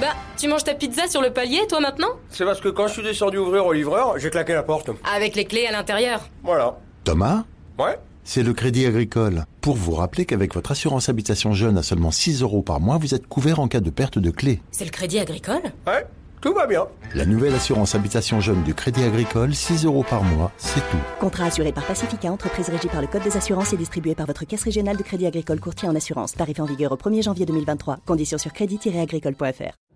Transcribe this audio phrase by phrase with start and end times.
[0.00, 2.94] Bah, tu manges ta pizza sur le palier, toi maintenant C'est parce que quand je
[2.94, 4.90] suis descendu ouvrir au livreur, j'ai claqué la porte.
[5.14, 6.22] Avec les clés à l'intérieur.
[6.42, 6.78] Voilà.
[7.04, 7.44] Thomas
[7.78, 9.44] Ouais C'est le Crédit Agricole.
[9.60, 13.14] Pour vous rappeler qu'avec votre assurance habitation jeune à seulement 6 euros par mois, vous
[13.14, 14.62] êtes couvert en cas de perte de clé.
[14.70, 16.06] C'est le crédit agricole Ouais,
[16.40, 16.86] tout va bien.
[17.14, 20.96] La nouvelle assurance habitation jeune du Crédit Agricole, 6 euros par mois, c'est tout.
[21.18, 24.46] Contrat assuré par Pacifica, entreprise régie par le Code des assurances et distribué par votre
[24.46, 26.32] caisse régionale de crédit agricole courtier en assurance.
[26.32, 27.98] Tarif en vigueur au 1er janvier 2023.
[28.06, 29.89] Conditions sur crédit-agricole.fr.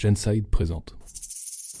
[0.00, 0.94] Genside présente.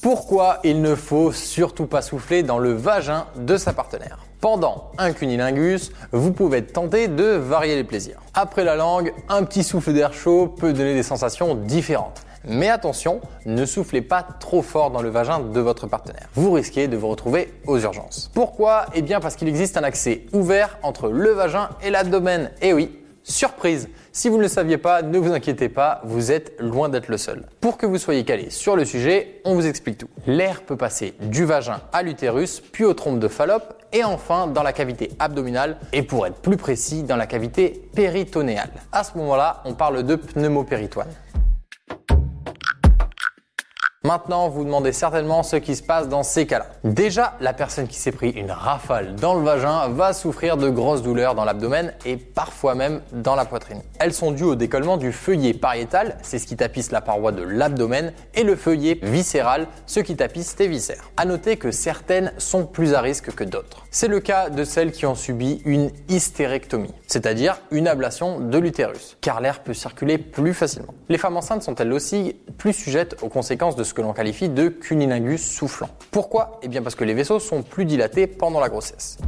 [0.02, 4.18] Pourquoi il ne faut surtout pas souffler dans le vagin de sa partenaire?
[4.42, 8.20] Pendant un cunilingus, vous pouvez être tenté de varier les plaisirs.
[8.34, 12.20] Après la langue, un petit souffle d'air chaud peut donner des sensations différentes.
[12.44, 16.28] Mais attention, ne soufflez pas trop fort dans le vagin de votre partenaire.
[16.34, 18.30] Vous risquez de vous retrouver aux urgences.
[18.34, 18.86] Pourquoi?
[18.94, 22.50] Eh bien parce qu'il existe un accès ouvert entre le vagin et l'abdomen.
[22.60, 26.54] Et oui, Surprise Si vous ne le saviez pas, ne vous inquiétez pas, vous êtes
[26.58, 27.46] loin d'être le seul.
[27.60, 30.08] Pour que vous soyez calé sur le sujet, on vous explique tout.
[30.26, 34.62] L'air peut passer du vagin à l'utérus, puis aux trompes de Fallope, et enfin dans
[34.62, 38.70] la cavité abdominale, et pour être plus précis, dans la cavité péritonéale.
[38.92, 41.08] À ce moment-là, on parle de pneumopéritoine.
[44.10, 46.66] Maintenant, vous demandez certainement ce qui se passe dans ces cas-là.
[46.82, 51.02] Déjà, la personne qui s'est pris une rafale dans le vagin va souffrir de grosses
[51.02, 53.82] douleurs dans l'abdomen et parfois même dans la poitrine.
[54.00, 57.44] Elles sont dues au décollement du feuillet pariétal, c'est ce qui tapisse la paroi de
[57.44, 61.08] l'abdomen, et le feuillet viscéral, ce qui tapisse tes viscères.
[61.16, 63.84] À noter que certaines sont plus à risque que d'autres.
[63.92, 69.16] C'est le cas de celles qui ont subi une hystérectomie, c'est-à-dire une ablation de l'utérus,
[69.20, 70.94] car l'air peut circuler plus facilement.
[71.08, 74.48] Les femmes enceintes sont elles aussi plus sujettes aux conséquences de ce que l'on qualifie
[74.48, 75.90] de cunilingus soufflant.
[76.10, 76.58] Pourquoi?
[76.62, 79.18] Eh bien parce que les vaisseaux sont plus dilatés pendant la grossesse.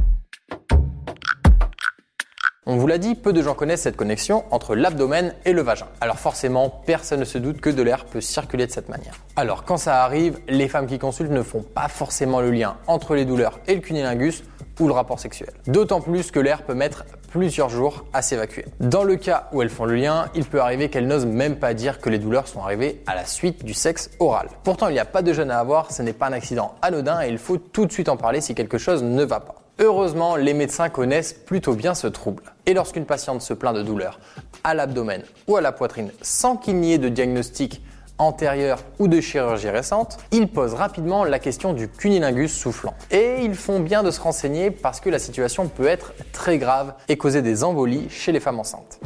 [2.65, 5.87] On vous l'a dit, peu de gens connaissent cette connexion entre l'abdomen et le vagin.
[5.99, 9.15] Alors forcément, personne ne se doute que de l'air peut circuler de cette manière.
[9.35, 13.15] Alors quand ça arrive, les femmes qui consultent ne font pas forcément le lien entre
[13.15, 14.45] les douleurs et le cunilingus
[14.79, 15.49] ou le rapport sexuel.
[15.67, 18.63] D'autant plus que l'air peut mettre plusieurs jours à s'évacuer.
[18.79, 21.73] Dans le cas où elles font le lien, il peut arriver qu'elles n'osent même pas
[21.73, 24.47] dire que les douleurs sont arrivées à la suite du sexe oral.
[24.63, 27.21] Pourtant, il n'y a pas de gêne à avoir, ce n'est pas un accident anodin
[27.23, 29.62] et il faut tout de suite en parler si quelque chose ne va pas.
[29.79, 32.43] Heureusement, les médecins connaissent plutôt bien ce trouble.
[32.67, 34.19] Et lorsqu'une patiente se plaint de douleurs
[34.63, 37.81] à l'abdomen ou à la poitrine sans qu'il n'y ait de diagnostic
[38.19, 42.93] antérieure ou de chirurgie récente, ils posent rapidement la question du cunilingus soufflant.
[43.09, 46.93] Et ils font bien de se renseigner parce que la situation peut être très grave
[47.09, 48.99] et causer des embolies chez les femmes enceintes.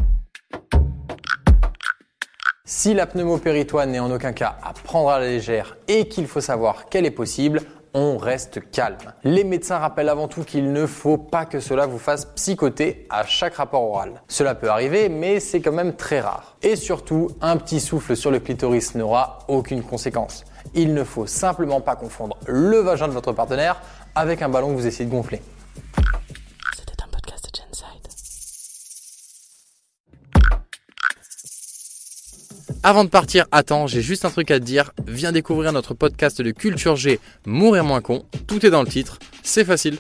[2.66, 6.42] Si la pneumopéritoine n'est en aucun cas à prendre à la légère et qu'il faut
[6.42, 7.62] savoir qu'elle est possible,
[8.00, 8.96] on reste calme.
[9.24, 13.26] Les médecins rappellent avant tout qu'il ne faut pas que cela vous fasse psychoter à
[13.26, 14.22] chaque rapport oral.
[14.28, 16.58] Cela peut arriver, mais c'est quand même très rare.
[16.62, 20.46] Et surtout, un petit souffle sur le clitoris n'aura aucune conséquence.
[20.76, 23.82] Il ne faut simplement pas confondre le vagin de votre partenaire
[24.14, 25.42] avec un ballon que vous essayez de gonfler.
[32.84, 34.92] Avant de partir, attends, j'ai juste un truc à te dire.
[35.08, 38.26] Viens découvrir notre podcast de Culture G, Mourir moins con.
[38.48, 39.20] Tout est dans le titre.
[39.44, 39.98] C'est facile.